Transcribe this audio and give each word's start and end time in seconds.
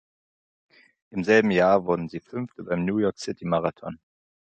Im 1.11 1.23
selben 1.23 1.51
Jahr 1.51 1.85
wurde 1.85 2.09
sie 2.09 2.21
Fünfte 2.21 2.63
beim 2.63 2.85
New-York-City-Marathon. 2.85 3.99